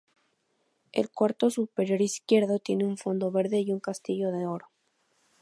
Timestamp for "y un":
3.59-3.79